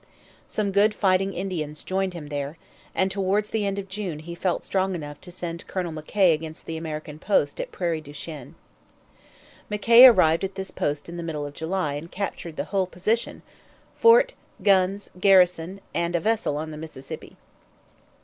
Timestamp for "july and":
11.53-12.09